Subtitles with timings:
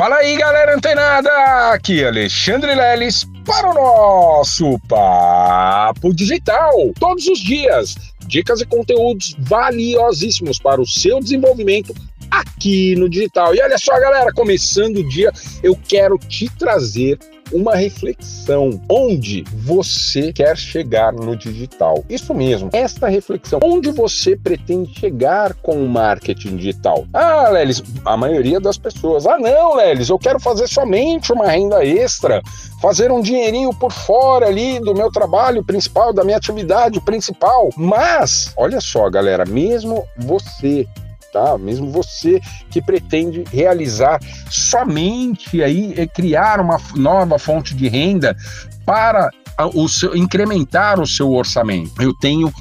[0.00, 1.30] Fala aí, galera antenada!
[1.74, 6.72] Aqui é Alexandre Leles para o nosso Papo Digital.
[6.98, 11.94] Todos os dias, dicas e conteúdos valiosíssimos para o seu desenvolvimento
[12.30, 13.54] aqui no digital.
[13.54, 15.30] E olha só, galera, começando o dia,
[15.62, 17.18] eu quero te trazer
[17.52, 22.04] uma reflexão onde você quer chegar no digital.
[22.08, 27.06] Isso mesmo, esta reflexão, onde você pretende chegar com o marketing digital.
[27.12, 31.84] Ah, Lelis, a maioria das pessoas, ah não, Lelis, eu quero fazer somente uma renda
[31.84, 32.42] extra,
[32.80, 37.70] fazer um dinheirinho por fora ali do meu trabalho principal, da minha atividade principal.
[37.76, 40.86] Mas, olha só, galera, mesmo você
[41.32, 41.56] tá?
[41.58, 48.36] Mesmo você que pretende realizar somente aí é criar uma nova fonte de renda
[48.84, 49.30] para
[49.74, 52.00] o seu, incrementar o seu orçamento.
[52.00, 52.52] Eu tenho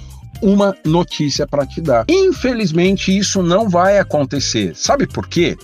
[0.42, 2.06] uma notícia para te dar.
[2.10, 4.76] Infelizmente, isso não vai acontecer.
[4.76, 5.58] Sabe por quê?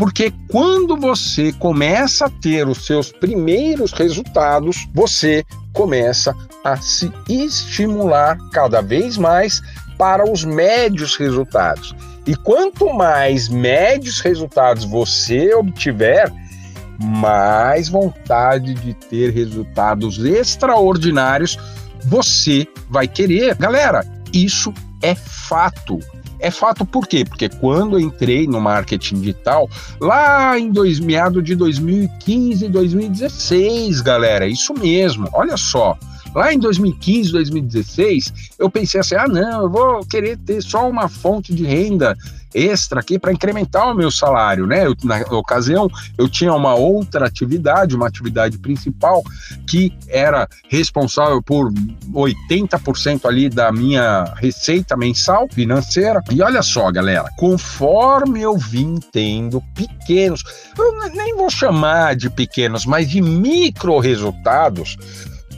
[0.00, 6.34] Porque quando você começa a ter os seus primeiros resultados, você começa
[6.64, 9.60] a se estimular cada vez mais
[9.98, 11.94] para os médios resultados.
[12.26, 16.32] E quanto mais médios resultados você obtiver,
[16.98, 21.58] mais vontade de ter resultados extraordinários
[22.06, 23.54] você vai querer.
[23.54, 25.98] Galera, isso é fato.
[26.40, 27.24] É fato por quê?
[27.24, 29.68] Porque quando entrei no marketing digital,
[30.00, 35.98] lá em dois, meado de 2015, 2016, galera, isso mesmo, olha só.
[36.34, 41.08] Lá em 2015, 2016, eu pensei assim: ah, não, eu vou querer ter só uma
[41.08, 42.16] fonte de renda
[42.54, 44.86] extra aqui para incrementar o meu salário, né?
[44.86, 49.22] Eu, na ocasião, eu tinha uma outra atividade, uma atividade principal,
[49.66, 51.72] que era responsável por
[52.12, 56.22] 80% ali da minha receita mensal financeira.
[56.30, 60.42] E olha só, galera, conforme eu vim tendo pequenos,
[60.78, 64.96] eu nem vou chamar de pequenos, mas de micro resultados,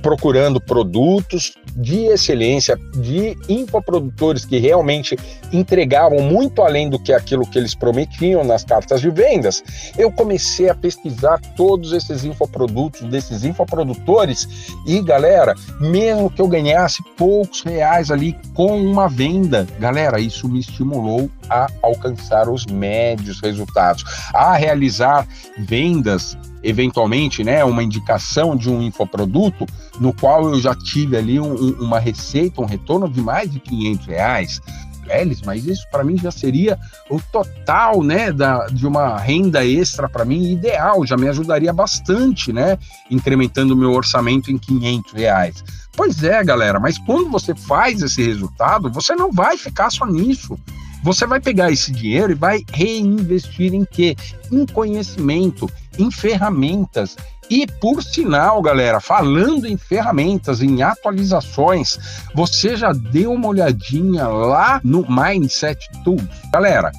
[0.02, 5.16] procurando produtos de excelência, de infoprodutores que realmente
[5.52, 9.62] entregavam muito além do que aquilo que eles prometiam nas cartas de vendas,
[9.96, 14.48] eu comecei a pesquisar todos esses infoprodutos desses infoprodutores
[14.86, 20.60] e, galera, mesmo que eu ganhasse poucos reais ali com uma venda, galera, isso me
[20.60, 24.04] estimulou a alcançar os médios resultados,
[24.34, 25.26] a realizar
[25.58, 29.66] vendas eventualmente, né, uma indicação de um infoproduto,
[29.98, 33.60] no qual eu já tive ali um, um, uma receita, um retorno de mais de
[33.60, 34.60] 500 reais.
[35.08, 36.78] Eles, mas isso para mim já seria
[37.10, 42.52] o total, né, da, de uma renda extra para mim ideal, já me ajudaria bastante,
[42.52, 42.78] né,
[43.10, 45.64] incrementando o meu orçamento em 500 reais.
[45.94, 50.58] Pois é, galera, mas quando você faz esse resultado, você não vai ficar só nisso.
[51.02, 54.16] Você vai pegar esse dinheiro e vai reinvestir em quê?
[54.50, 55.68] Em conhecimento,
[55.98, 57.16] em ferramentas.
[57.50, 61.98] E por sinal, galera, falando em ferramentas, em atualizações,
[62.34, 66.22] você já deu uma olhadinha lá no Mindset Tools?
[66.52, 66.90] Galera,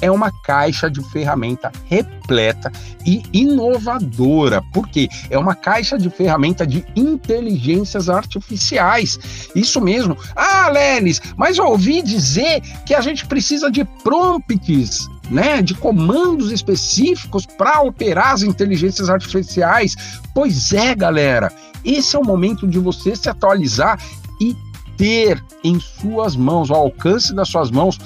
[0.00, 2.70] é uma caixa de ferramenta repleta
[3.04, 9.18] e inovadora, porque é uma caixa de ferramenta de inteligências artificiais.
[9.54, 10.16] Isso mesmo.
[10.36, 16.50] Ah, Lelis, mas eu ouvi dizer que a gente precisa de prompts né, de comandos
[16.50, 19.94] específicos para operar as inteligências artificiais.
[20.34, 21.52] Pois é, galera,
[21.84, 24.00] esse é o momento de você se atualizar
[24.40, 24.56] e
[24.96, 27.98] ter em suas mãos, ao alcance das suas mãos,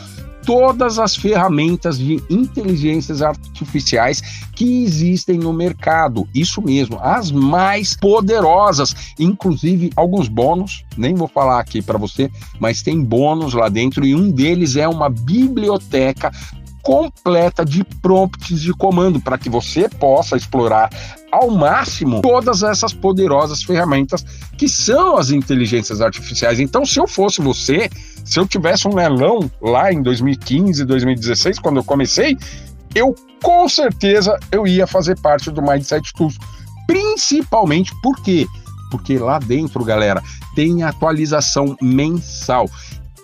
[0.44, 4.20] todas as ferramentas de inteligências artificiais
[4.54, 6.28] que existem no mercado.
[6.34, 12.82] Isso mesmo, as mais poderosas, inclusive alguns bônus, nem vou falar aqui para você, mas
[12.82, 16.30] tem bônus lá dentro e um deles é uma biblioteca
[16.82, 20.90] completa de prompts de comando para que você possa explorar
[21.30, 24.24] ao máximo todas essas poderosas ferramentas
[24.58, 26.60] que são as inteligências artificiais.
[26.60, 27.88] Então, se eu fosse você,
[28.24, 32.36] se eu tivesse um leilão lá em 2015, 2016, quando eu comecei,
[32.94, 36.36] eu com certeza eu ia fazer parte do Mindset Tools.
[36.86, 38.46] Principalmente por quê?
[38.90, 40.22] Porque lá dentro, galera,
[40.54, 42.68] tem atualização mensal.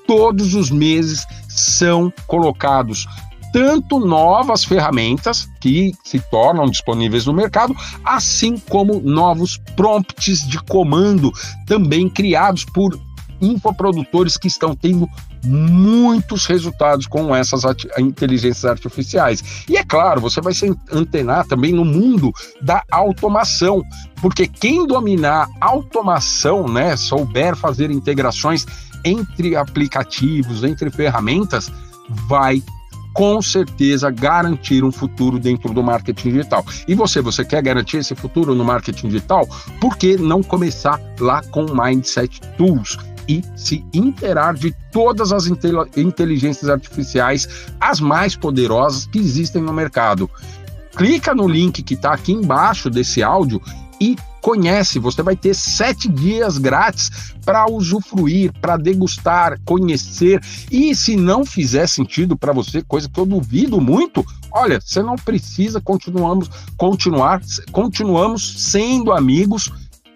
[0.07, 3.07] Todos os meses são colocados
[3.53, 11.33] tanto novas ferramentas que se tornam disponíveis no mercado, assim como novos prompts de comando
[11.67, 12.99] também criados por
[13.41, 15.09] infoprodutores que estão tendo
[15.45, 17.63] muitos resultados com essas
[17.99, 19.65] inteligências artificiais.
[19.69, 23.83] E é claro, você vai se antenar também no mundo da automação,
[24.21, 28.67] porque quem dominar automação, né, souber fazer integrações
[29.05, 31.71] entre aplicativos, entre ferramentas,
[32.29, 32.63] vai
[33.19, 36.65] com certeza garantir um futuro dentro do marketing digital.
[36.87, 39.45] E você, você quer garantir esse futuro no marketing digital?
[39.81, 42.97] Por que não começar lá com Mindset Tools?
[43.29, 45.47] e se interar de todas as
[45.97, 47.47] inteligências artificiais,
[47.79, 50.31] as mais poderosas que existem no mercado.
[50.97, 53.61] Clica no link que está aqui embaixo desse áudio
[54.01, 54.99] e conhece.
[54.99, 60.41] Você vai ter sete dias grátis para usufruir, para degustar, conhecer.
[60.71, 65.17] E se não fizer sentido para você, coisa que eu duvido muito, olha, você não
[65.17, 67.41] precisa continuamos continuar
[67.73, 69.71] continuamos sendo amigos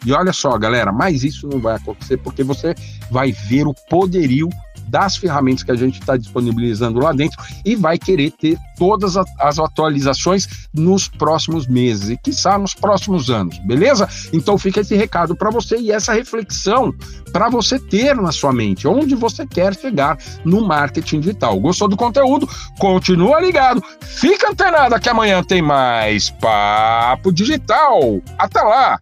[0.04, 2.74] e olha só, galera, mas isso não vai acontecer porque você
[3.10, 4.48] vai ver o poderio
[4.88, 9.58] das ferramentas que a gente está disponibilizando lá dentro e vai querer ter todas as
[9.58, 14.08] atualizações nos próximos meses e, quiçá, nos próximos anos, beleza?
[14.32, 16.92] Então fica esse recado para você e essa reflexão
[17.32, 21.58] para você ter na sua mente onde você quer chegar no marketing digital.
[21.60, 22.48] Gostou do conteúdo?
[22.78, 28.20] Continua ligado, fica antenado que amanhã tem mais Papo Digital.
[28.38, 28.98] Até lá!